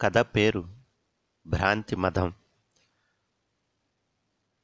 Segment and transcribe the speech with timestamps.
[0.00, 0.76] కథ పేరు
[1.46, 2.34] భ్రాంతి మదం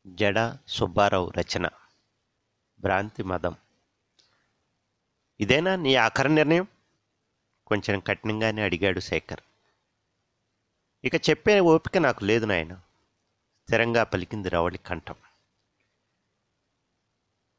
[0.06, 1.69] జడ సుబ్బారావు రచన.
[2.80, 3.56] భ్రాంతి మదం
[5.40, 6.66] ఇదేనా నీ ఆఖరి నిర్ణయం?
[7.66, 9.40] కొంచెం కఠినంగానే అడిగాడు శేఖర్.
[11.05, 12.75] ఇక చెప్పే ఓపిక నాకు లేదు నాయన.
[13.62, 15.14] స్థిరంగా పలికింది రవళి కంఠం.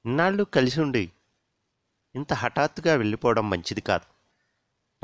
[0.06, 1.12] ఇన్నాళ్ళు కలిసి ఉండి
[2.16, 4.06] ఇంత హఠాత్తుగా వెళ్ళిపోవడం మంచిది కాదు.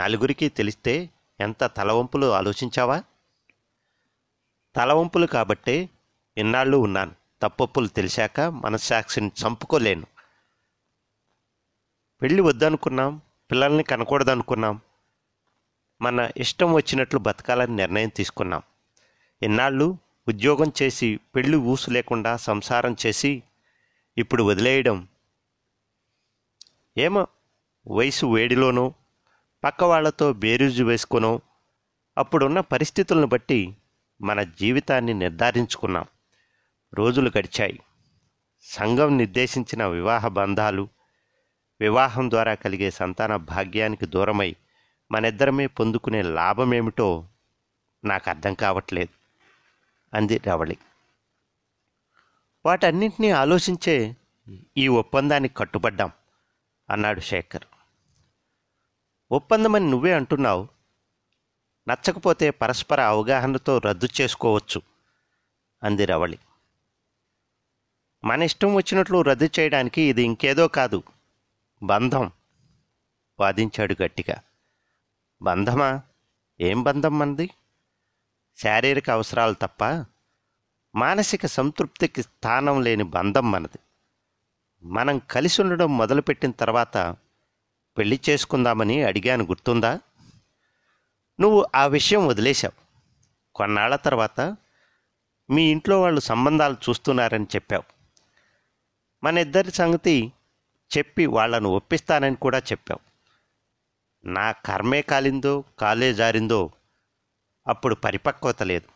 [0.01, 1.09] నలుగురికి తెలిస్తే
[1.39, 3.03] ఎంత తలవంపులు ఆలోచించావా?
[4.75, 5.89] తలవంపులు కాబట్టే
[6.37, 7.11] ఇన్నాళ్ళు ఉన్నాను.
[7.41, 10.05] తప్పొప్పులు తెలిసాక మనస్సాక్షిని చంపుకోలేను.
[12.21, 14.81] పెళ్ళి వద్దనుకున్నాం పిల్లల్ని కనకూడదనుకున్నాం.
[16.01, 18.61] మన ఇష్టం వచ్చినట్లు బతకాలని నిర్ణయం తీసుకున్నాం.
[19.41, 23.43] ఇన్నాళ్ళు ఉద్యోగం చేసి పెళ్ళి ఊసు లేకుండా సంసారం చేసి
[24.17, 25.07] ఇప్పుడు వదిలేయడం.
[26.97, 27.27] ఏమో
[27.87, 28.93] వయసు వేడిలోనో
[29.63, 31.41] పక్క వాళ్ళతో బేరీజు వేసుకునో.
[32.17, 33.77] అప్పుడున్న పరిస్థితులను బట్టి
[34.21, 36.05] మన జీవితాన్ని నిర్ధారించుకున్నాం.
[36.93, 37.79] రోజులు గడిచాయి.
[38.61, 40.87] సంఘం నిర్దేశించిన వివాహ బంధాలు
[41.81, 44.55] వివాహం ద్వారా కలిగే సంతాన భాగ్యానికి దూరమై
[45.11, 47.25] మనిద్దరమే పొందుకునే లాభమేమిటో
[48.05, 49.09] నాకు అర్థం కావట్లేదు.
[50.15, 50.77] అంది రవళి.
[52.65, 54.15] వాటన్నింటినీ ఆలోచించే
[54.77, 56.11] ఈ ఒప్పందానికి కట్టుబడ్డాం
[56.89, 57.63] అన్నాడు శేఖర్.
[59.31, 60.67] ఒప్పందమని నువ్వే అంటున్నావు.
[61.89, 64.81] నచ్చకపోతే పరస్పర అవగాహనతో రద్దు చేసుకోవచ్చు
[65.83, 66.39] అంది రవళి.
[68.23, 71.03] మన ఇష్టం వచ్చినట్లు రద్దు చేయడానికి ఇది ఇంకేదో కాదు
[71.83, 72.31] బంధం
[73.39, 74.35] వాదించాడు గట్టిగా.
[75.41, 76.01] బంధమా?
[76.61, 77.49] ఏం బంధం మనది
[78.57, 80.05] శారీరక అవసరాలు తప్ప
[80.95, 83.79] మానసిక సంతృప్తికి స్థానం లేని బంధం మనది.
[84.83, 87.15] మనం కలిసి ఉండడం మొదలుపెట్టిన తర్వాత
[87.99, 89.99] పెళ్ళి చేసుకుందామని అడిగాను గుర్తుందా?
[91.39, 92.81] నువ్వు ఆ విషయం వదిలేశావు.
[93.55, 94.55] కొన్నాళ్ళ తర్వాత
[95.49, 97.83] మీ ఇంట్లో వాళ్ళు సంబంధాలు చూస్తున్నారని చెప్పావు.
[99.23, 100.33] మన ఇద్దరి సంగతి
[100.97, 102.99] చెప్పి వాళ్ళను ఒప్పిస్తానని కూడా చెప్పావు.
[104.27, 106.71] నా కర్మే కాలిందో కాలే జారిందో
[107.67, 108.87] అప్పుడు పరిపక్వత లేదు.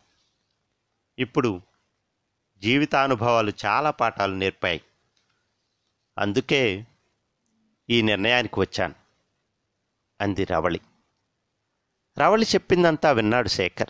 [1.19, 1.62] ఇప్పుడు
[2.58, 4.81] జీవితానుభవాలు చాలా పాఠాలు నేర్పాయి.
[6.18, 6.88] అందుకే
[7.89, 8.95] ఈ నిర్ణయానికి వచ్చాను.
[10.21, 10.79] అంది రవళి.
[12.17, 13.89] రవళి చెప్పిందంతా విన్నాడు శేఖర్.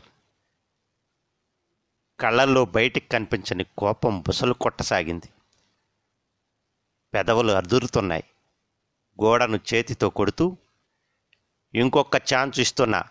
[2.19, 5.29] కళ్ళల్లో బయటికి కనిపించని కోపం బుసలు కొట్టసాగింది.
[7.13, 8.23] పెదవులు అదురుతున్నాయి
[9.23, 10.57] గోడను చేతితో కొడుతూ
[11.75, 13.03] ఇంకొక ఛాన్స్ ఇస్తున్నా.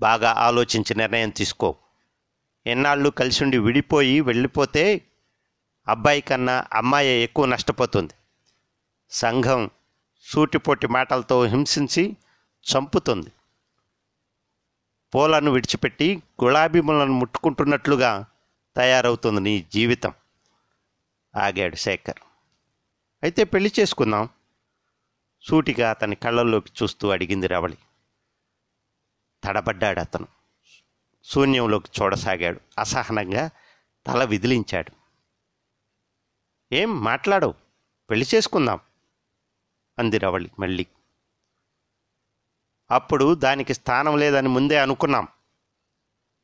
[0.00, 1.76] బాగా ఆలోచించి నిర్ణయం తీసుకో.
[2.66, 5.06] ఎన్నాళ్ళు కలిసిండి విడిపోయి వెళ్ళిపోతే
[5.88, 8.14] అబ్బాయి కన్నా అమ్మాయి ఎక్కువ నష్టపోతుంది.
[9.12, 9.70] సంఘం
[10.20, 12.16] సూటిపోటి మాటలతో హింసించి
[12.62, 13.32] చంపుతుంది.
[15.14, 18.26] పూలను విడిచిపెట్టి గులాబీములను ముట్టుకుంటున్నట్లుగా
[18.76, 20.12] తయారవుతుంది నీ జీవితం
[21.36, 22.18] ఆగాడు శేఖర్.
[23.22, 24.28] అయితే పెళ్ళి చేసుకుందాం
[25.42, 27.78] సూటిగా అతని కళ్ళల్లోకి చూస్తూ అడిగింది రవళి.
[29.44, 30.26] తడబడ్డాడు అతను.
[31.24, 32.60] శూన్యంలోకి చూడసాగాడు.
[32.78, 33.50] అసహనంగా
[34.06, 34.92] తల విదిలించాడు.
[36.74, 37.54] ఏం మాట్లాడవు
[38.10, 38.80] పెళ్ళి చేసుకుందాం.
[40.02, 40.86] అంది రవళి మళ్ళీ.
[42.90, 45.28] అప్పుడు దానికి స్థానం లేదని ముందే అనుకున్నాం.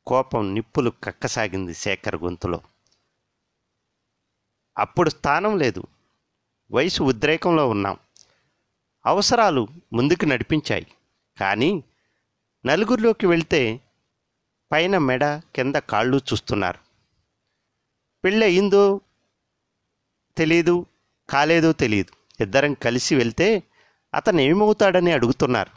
[0.07, 2.61] కోపం నిప్పులు కక్కసాగింది శేఖర్ గొంతులో.
[4.79, 5.83] అప్పుడు స్థానం లేదు.
[6.73, 7.97] వయసు ఉద్రేకంలో ఉన్నాం.
[9.07, 10.87] అవసరాలు ముందుకు నడిపించాయి.
[11.41, 11.85] కానీ
[12.67, 13.81] నలుగురిలోకి వెళ్తే
[14.73, 16.79] పైన మెడ కింద కాళ్ళు చూస్తున్నారు.
[18.25, 19.01] పెళ్ళయిందో
[20.37, 20.87] తెలియదు
[21.31, 23.63] కాలేదో తెలియదు ఇద్దరం కలిసి వెళ్తే
[24.15, 25.71] అతను ఏమవుతాడని అడుగుతున్నారు.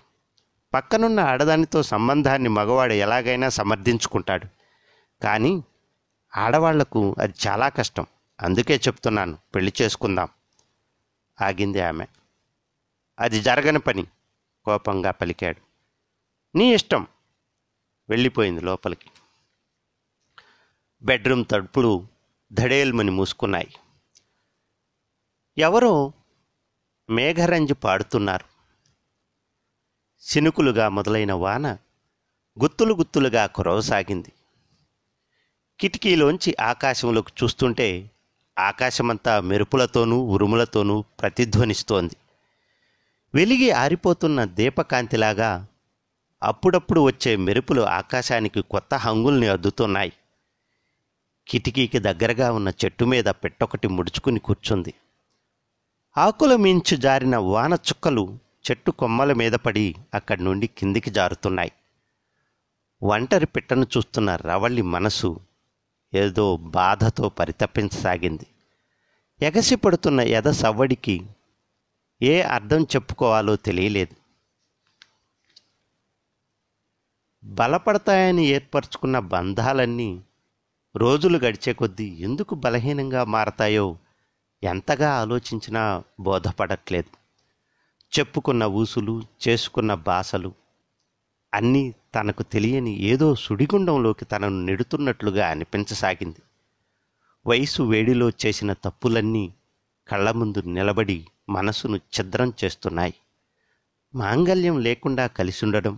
[0.74, 4.48] పక్కనున్న ఆడదానితో సంబంధాన్ని మగవాడు ఎలాగైనా సమర్థించుకుంటాడు.
[5.24, 5.64] కానీ
[6.38, 8.06] ఆడవాళ్ళకు అది చాలా కష్టం.
[8.42, 10.28] అందుకే చెప్తున్నాను పెళ్ళి చేసుకుందాం
[11.42, 12.06] ఆగింది ఆమె.
[13.20, 14.04] అది జరగని పని
[14.66, 15.62] కోపంగా పలికాడు.
[16.58, 17.08] నీ ఇష్టం
[18.10, 19.10] వెళ్ళిపోయింది లోపలికి.
[21.04, 22.08] బెడ్రూమ్ తడుపులు
[22.54, 23.74] ధడేల్మని మూసుకున్నాయి.
[25.58, 26.14] ఎవరో
[27.12, 28.46] మేఘరంజి పాడుతున్నారు.
[30.24, 31.78] చినుకులుగా మొదలైన వాన
[32.62, 34.32] గుత్తులు గుత్తులుగా కురవసాగింది.
[35.80, 38.12] కిటికీలోంచి ఆకాశంలోకి చూస్తుంటే
[38.60, 42.16] ఆకాశమంతా మెరుపులతోనూ ఉరుములతోనూ ప్రతిధ్వనిస్తోంది.
[43.34, 45.68] వెలిగి ఆరిపోతున్న దీపకాంతిలాగా
[46.44, 50.14] అప్పుడప్పుడు వచ్చే మెరుపులు ఆకాశానికి కొత్త హంగుల్ని అద్దుతున్నాయి.
[51.48, 54.94] కిటికీకి దగ్గరగా ఉన్న చెట్టు మీద పెట్టొకటి ముడుచుకుని కూర్చుంది.
[56.18, 58.40] ఆకుల మించు జారిన వాన చుక్కలు
[58.72, 61.72] చెట్టు కొమ్మల మీద పడి అక్కడి నుండి కిందికి జారుతున్నాయి.
[63.04, 65.40] ఒంటరి పిట్టను చూస్తున్న రవళ్ళి మనసు
[66.14, 68.48] ఏదో బాధతో పరితపించసాగింది.
[69.42, 71.26] ఎగసి పడుతున్న ఎద సవ్వడికి
[72.22, 74.16] ఏ అర్థం చెప్పుకోవాలో తెలియలేదు.
[77.44, 80.22] బలపడతాయని ఏర్పరచుకున్న బంధాలన్నీ
[80.96, 83.98] రోజులు గడిచే కొద్దీ ఎందుకు బలహీనంగా మారతాయో
[84.64, 87.12] ఎంతగా ఆలోచించినా బోధపడట్లేదు.
[88.14, 90.54] చెప్పుకున్న ఊసులు చేసుకున్న బాసలు
[91.54, 96.42] అన్నీ తనకు తెలియని ఏదో సుడిగుండంలోకి తనను నెడుతున్నట్లుగా అనిపించసాగింది.
[97.48, 99.54] వయసు వేడిలో చేసిన తప్పులన్నీ
[100.08, 103.14] కళ్ళ ముందు నిలబడి మనసును ఛిద్రం చేస్తున్నాయి.
[104.16, 105.98] మాంగల్యం లేకుండా కలిసి ఉండడం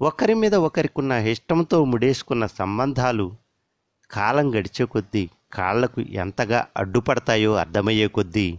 [0.00, 3.36] ఒకరి మీద ఒకరికున్న ఇష్టంతో ముడేసుకున్న సంబంధాలు
[4.10, 8.58] కాలం గడిచే కొద్దీ కాళ్ళకు ఎంతగా అడ్డుపడతాయో అర్థమయ్యే కొద్దీ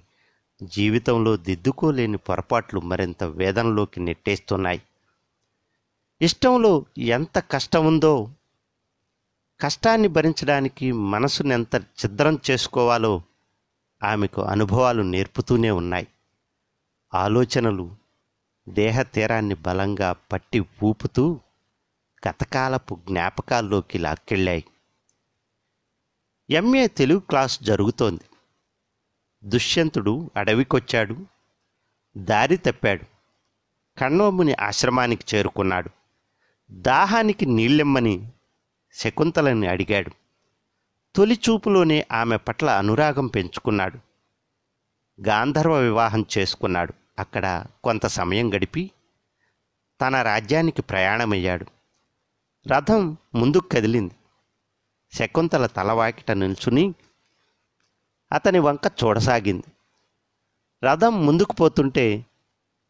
[0.64, 4.82] జీవితంలో దిద్దుకోలేని పొరపాట్లు మరింత వేదనలోకి నెట్టేస్తున్నాయి.
[6.22, 8.30] ఇష్టంలో ఎంత కష్టం ఉందో
[9.60, 13.22] కష్టాన్ని భరించడానికి మనసునెంత ఎంత ఛిద్రం చేసుకోవాలో
[14.04, 16.08] ఆమెకు అనుభవాలు నేర్పుతూనే ఉన్నాయి.
[17.16, 17.92] ఆలోచనలు
[18.70, 21.40] దేహ తీరాన్ని బలంగా పట్టి ఊపుతూ
[22.28, 24.64] గతకాలపు జ్ఞాపకాల్లోకి లాక్కెళ్ళాయి.
[26.50, 28.24] ఎంఏ తెలుగు క్లాస్ జరుగుతోంది.
[29.44, 31.26] దుష్యంతుడు అడవికొచ్చాడు.
[32.18, 33.04] దారి తప్పాడు.
[34.00, 35.90] కణ్వముని ఆశ్రమానికి చేరుకున్నాడు.
[36.72, 38.32] దాహానికి నీళ్ళెమ్మని
[38.94, 40.12] శకుంతలని అడిగాడు.
[41.16, 44.00] తొలి చూపులోనే ఆమె పట్ల అనురాగం పెంచుకున్నాడు.
[45.28, 46.94] గాంధర్వ వివాహం చేసుకున్నాడు.
[47.20, 48.92] అక్కడ కొంత సమయం గడిపి
[50.02, 51.66] తన రాజ్యానికి ప్రయాణమయ్యాడు.
[52.68, 54.14] రథం ముందుకు కదిలింది.
[55.16, 56.94] శకుంతల తలవాకిట నిల్చుని
[58.32, 59.64] అతని వంక చూడసాగింది.
[60.84, 62.26] రథం ముందుకు పోతుంటే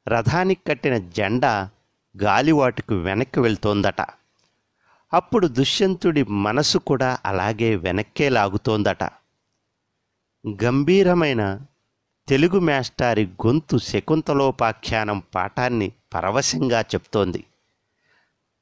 [0.07, 1.69] రథానికి కట్టిన జెండా
[2.23, 4.01] గాలివాటుకు వెనక్కి వెళ్తోందట.
[5.13, 9.03] అప్పుడు దుష్యంతుడి మనసు కూడా అలాగే వెనక్కే లాగుతోందట.
[10.63, 11.61] గంభీరమైన
[12.27, 17.43] తెలుగు మేస్టారి గొంతు శకుంతలోపాఖ్యానం పాఠాన్ని పరవశంగా చెప్తోంది.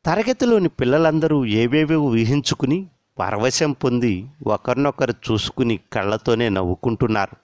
[0.05, 2.87] తరగతిలోని పిల్లలందరూ ఏవేవో ఊహించుకుని
[3.19, 7.35] పరవశం పొంది ఒకరినొకరు చూసుకుని కళ్ళతోనే నవ్వుకుంటున్నారు.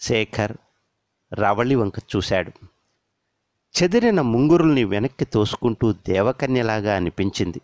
[0.00, 0.56] శేఖర్
[1.34, 2.52] రవళి వంక చూశాడు.
[3.82, 7.60] చెదిరిన ముంగురుల్ని వెనక్కి తోసుకుంటూ దేవకన్యలాగా అనిపించింది.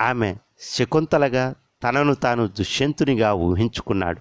[0.00, 4.20] ఆమె శకుంతలగా తనను తాను దుష్యంతునిగా ఊహించుకున్నాడు.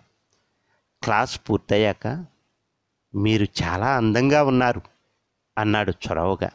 [1.03, 2.25] క్లాస్ పూర్తయ్యాక
[3.15, 4.81] మీరు చాలా అందంగా ఉన్నారు
[5.57, 6.49] అన్నాడు చొరవగా.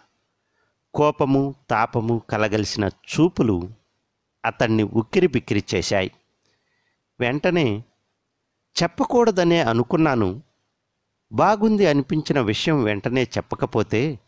[0.95, 3.82] కోపము తాపము కలగలిసిన చూపులు
[4.45, 6.11] అతన్ని ఉక్కిరి బిక్కిరి చేశాయి.
[7.21, 7.85] వెంటనే
[8.83, 10.43] చెప్పకూడదనే అనుకున్నాను.
[11.33, 14.19] బాగుంది అనిపించిన విషయం వెంటనే చెప్పకపోతే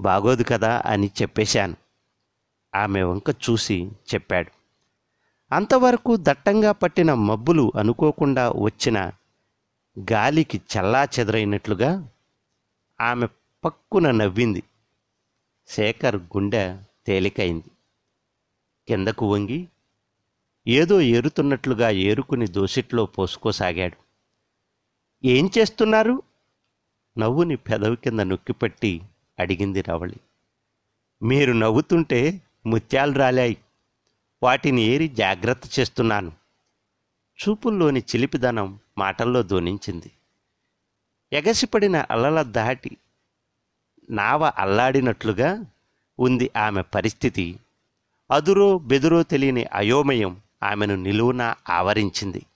[0.00, 1.76] బాగోదు కదా అని చెప్పేశాను.
[2.74, 4.50] ఆమె వంక చూసి చెప్పాడు.
[5.54, 9.10] అంతవరకు దట్టంగా పట్టిన మబ్బులు అనుకోకుండా వచ్చిన
[10.12, 12.08] గాలికి చల్లా చెదరైనట్లుగా
[13.00, 13.26] ఆమె
[13.64, 14.62] పక్కున నవ్వింది.
[15.68, 16.76] శేఖర్ గుండె
[17.06, 17.70] తేలికైంది.
[18.90, 19.68] కిందకు వంగి
[20.68, 23.96] ఏదో ఏరుతున్నట్లుగా ఏరుకుని దోసిట్లో పోసుకోసాగాడు.
[25.26, 26.22] ఏం చేస్తున్నారు?
[27.18, 29.02] నవ్వుని పెదవి కింద నొక్కిపెట్టి
[29.38, 30.16] అడిగింది రవళి.
[31.22, 33.56] మీరు నవ్వుతుంటే ముత్యాలు రాలాయి.
[34.42, 36.32] వాటిని ఏరి జాగ్రత్త చేస్తున్నాను.
[37.42, 40.10] చూపుల్లోని చిలిపిదనం మాటల్లో ధ్వనించింది.
[41.32, 42.96] ఎగసిపడిన అలల దాటి
[44.10, 45.64] నావ అల్లాడినట్లుగా
[46.20, 47.58] ఉంది ఆమె పరిస్థితి.
[48.30, 52.46] అదురో బెదురో తెలియని అయోమయం ఆమెను నిలువున ఆవరించింది.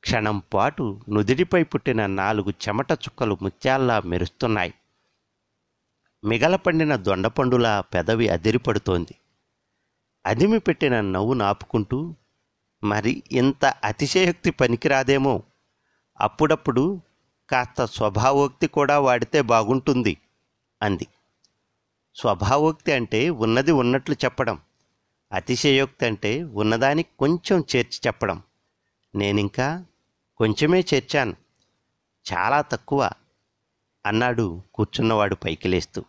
[0.00, 4.74] క్షణం పాటు నుదిటిపై పుట్టిన నాలుగు చెమట చుక్కలు ముత్యాల్లా మెరుస్తున్నాయి.
[6.24, 9.14] మిగలపండిన దొండపండులా పెదవి అదిరిపడుతోంది.
[10.26, 12.14] అదిమి పెట్టిన నవ్వు నాపుకుంటూ
[12.84, 15.42] మరి ఇంత అతిశయోక్తి పనికిరాదేమో?
[16.20, 17.00] అప్పుడప్పుడు
[17.50, 20.16] కాస్త స్వభావోక్తి కూడా వాడితే బాగుంటుంది
[20.82, 21.06] అంది.
[22.14, 24.58] స్వభావోక్తి అంటే ఉన్నది ఉన్నట్లు చెప్పడం.
[25.36, 28.42] అతిశయోక్తి అంటే ఉన్నదానికి కొంచెం చేర్చి చెప్పడం.
[29.14, 29.84] నేనింకా
[30.36, 31.36] కొంచెమే చేర్చాను.
[32.32, 33.10] చాలా తక్కువ
[34.06, 36.04] అన్నాడు కూర్చున్నవాడు పైకి లేస్తూ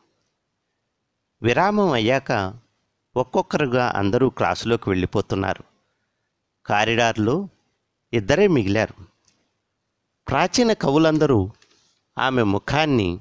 [1.41, 2.53] విరామం అయ్యాక
[3.17, 5.63] ఒక్కొక్కరుగా అందరూ క్లాసులోకి వెళ్ళిపోతున్నారు.
[6.65, 7.49] కారిడార్లో
[8.13, 9.05] ఇద్దరే మిగిలారు.
[10.27, 11.51] ప్రాచీన కవులందరూ
[12.17, 13.19] ఆమె ముఖాన్ని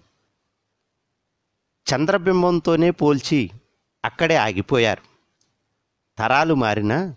[1.87, 3.51] చంద్రబింబంతోనే పోల్చి
[4.05, 5.16] అక్కడే ఆగిపోయారు.
[6.19, 7.17] తరాలు మారినా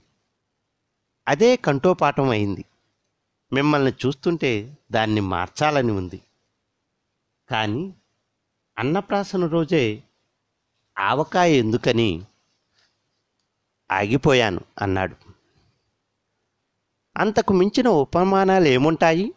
[1.27, 2.65] అదే కంఠోపాఠం అయింది.
[3.53, 6.21] మిమ్మల్ని చూస్తుంటే దాన్ని మార్చాలని ఉంది.
[7.49, 7.93] కానీ
[8.77, 10.03] అన్నప్రాసన రోజే
[10.97, 12.25] ఆవకాయ ఎందుకని
[13.91, 15.15] ఆగిపోయాను అన్నాడు.
[17.17, 19.33] అంతకు మించిన ఉపమానాలు ఏముంటాయి?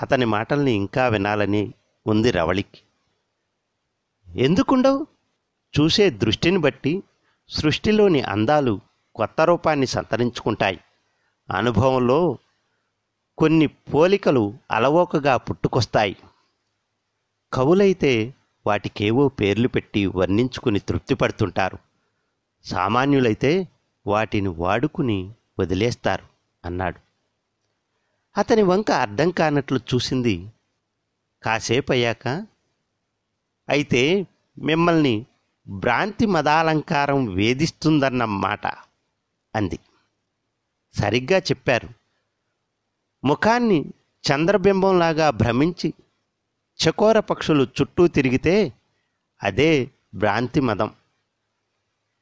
[0.00, 1.74] అతని మాటల్ని ఇంకా వినాలని
[2.06, 2.80] ఉంది రవళికి.
[4.36, 5.06] ఎందుకుండవు?
[5.80, 7.02] చూసే దృష్టిని బట్టి
[7.50, 8.80] సృష్టిలోని అందాలు
[9.14, 10.80] కొత్త రూపాన్ని సంతరించుకుంటాయి.
[11.54, 12.38] అనుభవంలో
[13.38, 16.16] కొన్ని పోలికలు అలవోకగా పుట్టుకొస్తాయి.
[17.52, 18.34] కవులైతే
[18.66, 21.78] వాటికేవో పేర్లు పెట్టి వర్ణించుకుని తృప్తిపడుతుంటారు.
[22.64, 23.68] సామాన్యులైతే
[24.06, 26.24] వాటిని వాడుకుని వదిలేస్తారు
[26.64, 26.98] అన్నాడు.
[28.38, 30.52] అతని వంక అర్థం కానట్లు చూసింది.
[31.42, 32.28] కాసేపు అయ్యాక
[33.68, 34.26] అయితే
[34.58, 35.26] మిమ్మల్ని
[35.70, 38.66] భ్రాంతి మదాలంకారం వేధిస్తుందన్న మాట
[39.56, 39.78] అంది.
[40.94, 41.88] సరిగ్గా చెప్పారు.
[43.24, 43.84] ముఖాన్ని
[44.32, 45.94] చంద్రబింబంలాగా భ్రమించి
[46.80, 48.72] చకోర పక్షులు చుట్టూ తిరిగితే
[49.42, 50.90] అదే భ్రాంతి మదం.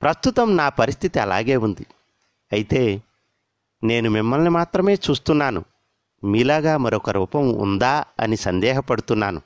[0.02, 1.86] ప్రస్తుతం నా పరిస్థితి అలాగే ఉంది.
[2.52, 3.02] అయితే
[3.84, 5.64] నేను మిమ్మల్ని మాత్రమే చూస్తున్నాను.
[6.24, 9.42] మీలాగా మరొక రూపం ఉందా అని సందేహపడుతున్నాను.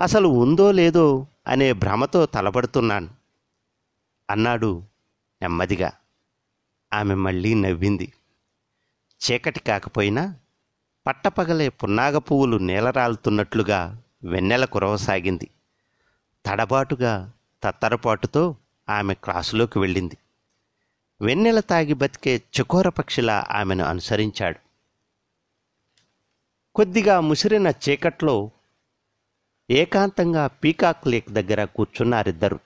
[0.00, 3.08] అసలు ఉందో లేదో అనే భ్రమతో తలబడుతున్నాను
[4.30, 4.82] అన్నాడు
[5.42, 5.92] నెమ్మదిగా.
[6.92, 8.12] ఆమె మళ్ళీ నవ్వింది.
[9.18, 10.36] చీకటి కాకపోయినా
[11.06, 15.50] పట్టపగలే పున్నాగ పువ్వులు నేలరాలుతున్నట్లుగా వెన్నెల కురవసాగింది.
[16.46, 18.56] తడబాటుగా తత్తరపాటుతో
[18.88, 20.18] ఆమె క్లాసులోకి వెళ్ళింది.
[21.20, 24.58] వెన్నెల తాగి బతికే చకోర పక్షిలా ఆమెను అనుసరించాడు.
[26.74, 28.50] కొద్దిగా ముసిరిన చీకట్లో
[29.70, 32.58] ఏకాంతంగా పీకాక్ లేక్ దగ్గర కూర్చున్నారిద్దరు.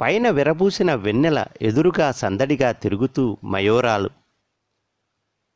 [0.00, 4.10] పైన విరబూసిన వెన్నెల ఎదురుగా సందడిగా తిరుగుతూ మయోరాలు.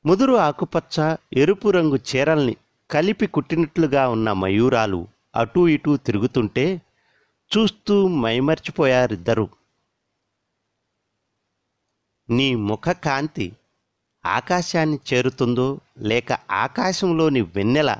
[0.07, 2.57] ముదురు ఆకుపచ్చ ఎరుపు రంగు చీరల్ని
[2.91, 6.83] కలిపి కుట్టినట్లుగా ఉన్న మయూరాలు అటూ ఇటూ తిరుగుతుంటే
[7.57, 9.49] చూస్తూ మైమర్చిపోయారిద్దరూ.
[12.31, 13.57] నీ ముఖ కాంతి
[14.27, 17.97] ఆకాశాన్ని చేరుతుందో లేక ఆకాశంలోని వెన్నెల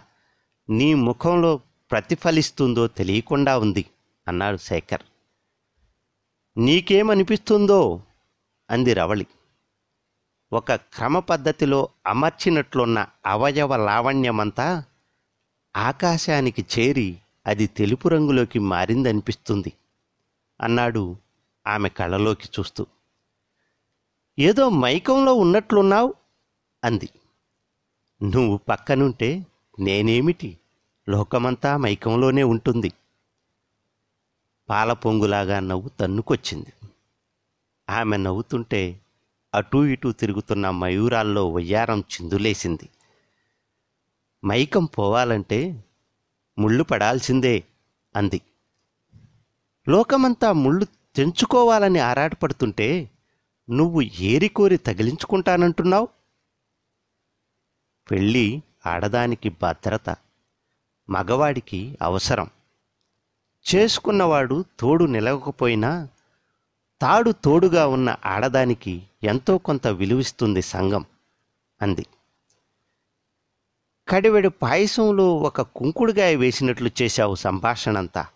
[0.71, 1.61] నీ ముఖంలో
[1.91, 3.85] ప్రతిఫలిస్తుందో తెలియకుండా ఉంది
[4.29, 5.03] అన్నాడు శేఖర్.
[6.57, 8.03] నీకేమనిపిస్తుందో
[8.71, 9.27] అంది రవళి.
[10.53, 14.85] ఒక క్రమ పద్ధతిలో అమర్చినట్లున్న అవయవ లావణ్యమంతా
[15.77, 19.73] ఆకాశానికి చేరి అది తెలుపు రంగులోకి మారిందనిపిస్తుంది
[20.61, 21.17] అన్నాడు
[21.67, 22.87] ఆమె కళ్ళలోకి చూస్తూ.
[24.39, 26.15] ఏదో మైకంలో ఉన్నట్లున్నావు
[26.85, 27.09] అంది.
[28.23, 29.47] నువ్వు పక్కనుంటే
[29.79, 30.59] నేనేమిటి?
[31.09, 32.93] లోకమంతా మైకంలోనే ఉంటుంది.
[34.71, 36.73] పాల పొంగులాగా నవ్వు తన్నుకొచ్చింది.
[37.91, 39.01] ఆమె నవ్వుతుంటే
[39.55, 42.89] అటూ ఇటూ తిరుగుతున్న మయూరాల్లో వయ్యారం చిందులేసింది.
[44.47, 45.85] మైకం పోవాలంటే
[46.59, 47.65] ముళ్ళు పడాల్సిందే
[48.17, 48.41] అంది.
[49.89, 53.11] లోకమంతా ముళ్ళు తెంచుకోవాలని ఆరాటపడుతుంటే
[53.71, 56.09] నువ్వు ఏరికోరి తగిలించుకుంటానంటున్నావు?
[58.11, 60.17] పెళ్ళి ఆడదానికి భద్రత
[61.11, 62.51] మగవాడికి అవసరం.
[63.75, 66.09] చేసుకున్నవాడు తోడు నిలవకపోయినా
[67.01, 71.05] తాడు తోడుగా ఉన్న ఆడదానికి ఎంతో కొంత విలువిస్తుంది సంఘం
[71.83, 72.07] అంది.
[74.09, 78.27] కడివెడు పాయసంలో ఒక కుంకుడుగాయ వేసినట్లు చేశావు సంభాషణంతా.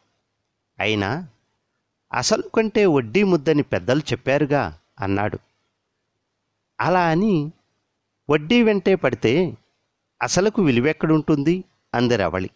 [0.79, 1.29] అయినా
[2.13, 5.39] అసలు కంటే వడ్డీ ముద్దని పెద్దలు చెప్పారుగా అన్నాడు.
[6.81, 7.53] అలా అని
[8.31, 9.57] వడ్డీ వెంటే పడితే
[10.23, 11.65] అసలుకు విలువెక్కడుంటుంది?
[11.95, 12.51] అంది రవళి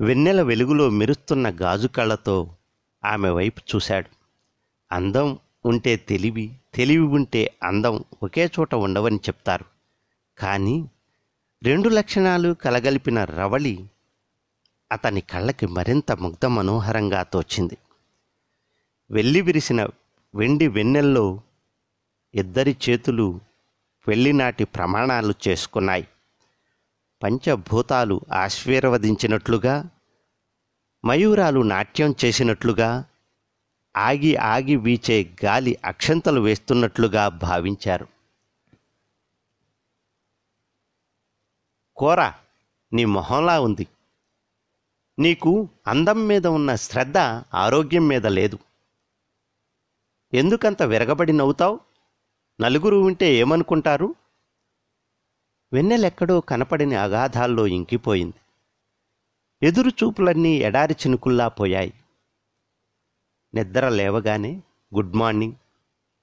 [0.00, 2.54] వెన్నెల వెలుగులో మెరుస్తున్న గాజు కళ్ళతో
[3.04, 4.10] ఆమె వైపు చూశాడు.
[4.92, 9.64] అందం ఉంటే తెలివి తెలివి ఉంటే అందం ఒకే చోట ఉండవని చెప్తారు.
[10.38, 10.90] కానీ
[11.62, 13.86] రెండు లక్షణాలు కలగలిపిన రవళి
[14.92, 17.78] అతని కళ్ళకి మరింత ముగ్ధ మనోహరంగా తోచింది.
[19.10, 19.84] వెళ్ళి విరిసిన
[20.34, 21.40] వెండి వెన్నెల్లో
[22.34, 23.40] ఇద్దరి చేతులు
[24.08, 26.08] వెళ్ళినాటి ప్రమాణాలు చేసుకున్నాయి.
[27.22, 29.88] పంచభూతాలు ఆశీర్వదించినట్లుగా
[31.04, 33.04] మయూరాలు నాట్యం చేసినట్లుగా
[33.96, 38.06] ఆగి ఆగి వీచే గాలి అక్షంతలు వేస్తున్నట్లుగా భావించారు.
[41.96, 42.32] కోర
[42.92, 43.86] నీ మొహంలా ఉంది.
[45.18, 47.18] నీకు అందం మీద ఉన్న శ్రద్ధ
[47.54, 48.58] ఆరోగ్యం మీద లేదు.
[50.34, 51.80] ఎందుకంత విరగబడి నవ్వుతావు?
[52.60, 54.14] నలుగురు ఉంటే ఏమనుకుంటారు?
[55.72, 58.34] వెన్నెలెక్కడో కనపడని అగాధాల్లో ఇంకిపోయింది.
[59.62, 61.92] ఎదురు చూపులన్నీ ఎడారి చినుకుల్లా పోయాయి.
[63.54, 64.62] నిద్ర లేవగానే
[64.94, 65.52] గుడ్ మార్నింగ్.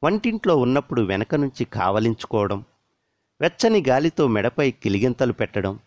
[0.03, 2.63] వంటింట్లో ఉన్నప్పుడు వెనక నుంచి కావలించుకోవడం
[3.41, 5.79] వెచ్చని గాలితో మెడపై కిలిగింతలు పెట్టడం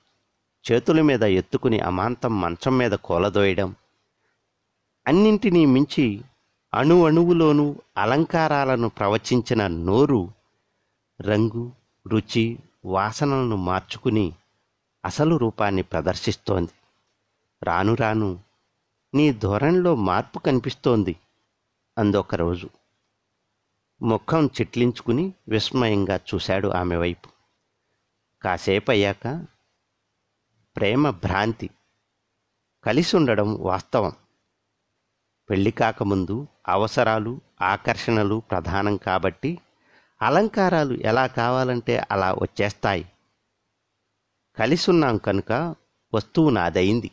[0.73, 3.75] చేతుల మీద ఎత్తుకుని అమాంతం మంచం మీద కూలదోయడం
[5.07, 6.21] అన్నింటినీ మించి
[6.75, 10.33] అణు అణువులోనూ అలంకారాలను ప్రవచించిన నోరు
[11.21, 11.73] రంగు
[12.07, 14.33] రుచి వాసనలను మార్చుకుని
[15.05, 16.73] అసలు రూపాన్ని ప్రదర్శిస్తోంది.
[17.63, 18.41] రాను రాను
[19.15, 21.17] నీ ధోరణిలో మార్పు కనిపిస్తోంది
[21.99, 22.71] అందొక రోజు
[24.03, 27.29] ముఖం చిట్లించుకుని విస్మయంగా చూశాడు ఆమె వైపు.
[28.43, 29.47] కాసేపు అయ్యాక
[30.77, 31.71] ప్రేమ భ్రాంతి
[32.85, 34.13] కలిసి ఉండడం వాస్తవం.
[35.51, 39.59] పెళ్ళి కాకముందు అవసరాలు ఆకర్షణలు ప్రధానం కాబట్టి
[40.23, 43.13] అలంకారాలు ఎలా కావాలంటే అలా వచ్చేస్తాయి.
[44.59, 45.75] కలిసున్నాం కనుక
[46.15, 47.11] వస్తువు నాదయింది.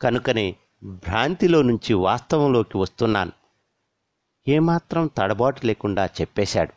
[0.00, 3.32] కనుకనే భ్రాంతిలో నుంచి వాస్తవంలోకి వస్తున్నాను.
[4.48, 6.72] ఏమాత్రం తడబాటు లేకుండా చెప్పేశాడు.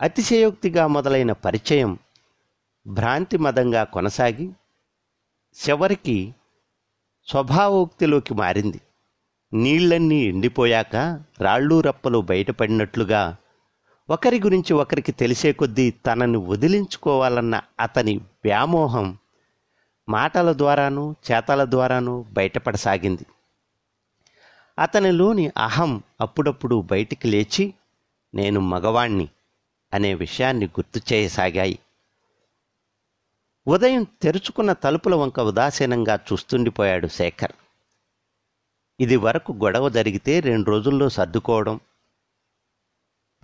[0.00, 1.98] అతిశయోక్తిగా మొదలైన పరిచయం
[2.86, 4.50] భ్రాంతి మదంగా కొనసాగి
[5.68, 6.34] చివరికి
[7.26, 8.80] స్వభావోక్తిలోకి మారింది.
[9.54, 13.36] నీళ్ళన్నీ ఎండిపోయాక రాళ్ళు రప్పలు బయటపడినట్లుగా
[14.10, 19.18] ఒకరి గురించి ఒకరికి తెలిసే కొద్దీ తనని వదిలించుకోవాలన్న అతని వ్యామోహం
[20.08, 23.26] మాటల ద్వారానూ చేతల ద్వారానూ బయటపడసాగింది.
[24.78, 27.74] అతనిలోని అహం అప్పుడప్పుడు బయటికి లేచి
[28.34, 29.28] నేను మగవాణ్ణి
[29.94, 31.78] అనే విషయాన్ని గుర్తు చేయసాగాయి.
[33.66, 37.52] ఉదయం తెరుచుకున్న తలుపుల వంక ఉదాసీనంగా చూస్తుండిపోయాడు శేఖర్.
[39.00, 41.80] ఇది వరకు గొడవ జరిగితే రెండు రోజుల్లో సర్దుకోవడం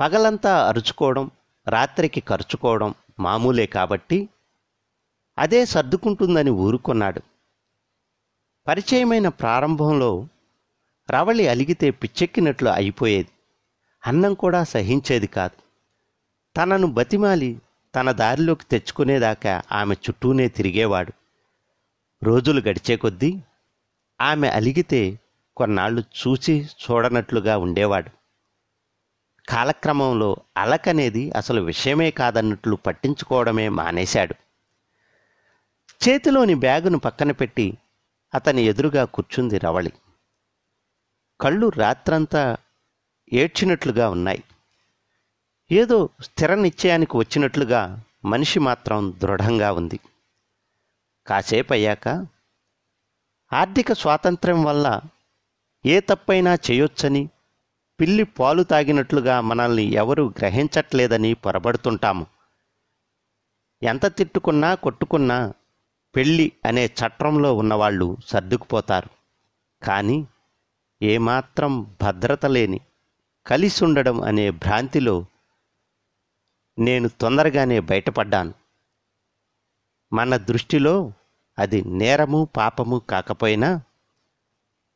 [0.01, 1.31] పగలంతా అరుచుకోవడం
[1.69, 4.29] రాత్రికి ఖర్చుకోవడం మామూలే కాబట్టి
[5.39, 7.21] అదే సర్దుకుంటుందని ఊరుకున్నాడు.
[8.67, 10.29] పరిచయమైన ప్రారంభంలో
[11.11, 13.29] రవళి అలిగితే పిచ్చెక్కినట్లు అయిపోయేది.
[14.07, 15.63] అన్నం కూడా సహించేది కాదు.
[16.57, 17.61] తనను బతిమాలి
[17.95, 21.13] తన దారిలోకి తెచ్చుకునేదాకా ఆమె చుట్టూనే తిరిగేవాడు.
[22.25, 23.41] రోజులు గడిచే కొద్దీ
[24.21, 25.21] ఆమె అలిగితే
[25.59, 28.11] కొన్నాళ్ళు చూసి చూడనట్లుగా ఉండేవాడు.
[29.49, 34.35] కాలక్రమంలో అలకనేది అసలు విషయమే కాదన్నట్లు పట్టించుకోవడమే మానేశాడు.
[36.03, 37.79] చేతిలోని బ్యాగును పక్కన పెట్టి
[38.35, 39.93] అతని ఎదురుగా కూర్చుంది రవళి.
[41.41, 42.57] కళ్ళు రాత్రంతా
[43.33, 44.43] ఏడ్చినట్లుగా ఉన్నాయి.
[45.73, 50.01] ఏదో స్థిర నిశ్చయానికి వచ్చినట్లుగా మనిషి మాత్రం దృఢంగా ఉంది.
[51.27, 52.09] కాసేపు అయ్యాక
[53.53, 55.01] ఆర్థిక స్వాతంత్ర్యం వల్ల
[55.87, 57.29] ఏ తప్పైనా చేయొచ్చని
[58.01, 62.27] పిల్లి పాలు తాగినట్లుగా మనల్ని ఎవరు గ్రహించట్లేదని పొరబడుతుంటాము.
[63.83, 65.53] ఎంత తిట్టుకున్నా కొట్టుకున్నా
[66.17, 69.11] పెళ్ళి అనే చట్రంలో ఉన్నవాళ్ళు సర్దుకుపోతారు.
[69.85, 70.27] కానీ
[71.03, 72.81] ఏమాత్రం భద్రత లేని
[73.47, 75.27] కలిసి ఉండడం అనే భ్రాంతిలో
[76.79, 78.55] నేను తొందరగానే బయటపడ్డాను.
[80.13, 81.13] మన దృష్టిలో
[81.59, 83.81] అది నేరము పాపము కాకపోయినా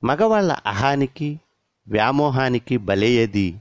[0.04, 1.40] మగవాళ్ళ అహానికి
[1.88, 3.60] వ్యామోహానికి బలయ్యేది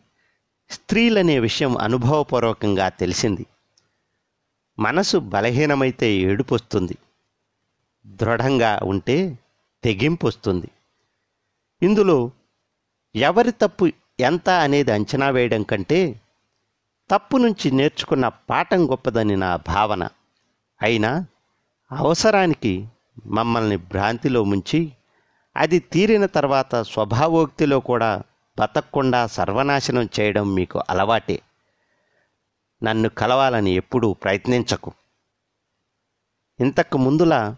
[0.70, 3.46] స్త్రీలనే విషయం అనుభవపూర్వకంగా తెలిసింది.
[4.80, 6.98] మనసు బలహీనమైతే ఏడుపొస్తుంది.
[8.08, 9.40] దృఢంగా ఉంటే
[9.84, 10.70] తెగింపు వస్తుంది
[11.84, 12.32] ఇందులో
[13.16, 16.22] ఎవరి తప్పు ఎంత అనేది అంచనా వేయడం కంటే
[17.12, 20.10] తప్పు నుంచి నేర్చుకున్న పాఠం గొప్పదని నా భావన.
[20.82, 21.26] అయినా
[21.92, 22.88] అవసరానికి
[23.26, 24.92] మమ్మల్ని భ్రాంతిలో ముంచి
[25.56, 28.24] అది తీరిన తర్వాత స్వభావోక్తిలో కూడా
[28.60, 31.42] బతకకుండా సర్వనాశనం చేయడం మీకు అలవాటే.
[32.84, 34.92] నన్ను కలవాలని ఎప్పుడూ ప్రయత్నించకు.
[36.60, 37.58] ఇంతకు ముందులా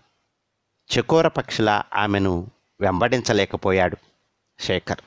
[1.00, 2.52] చకోర పక్షిలా ఆమెను
[2.82, 3.98] వెంబడించలేకపోయాడు
[4.60, 5.02] శేఖర్.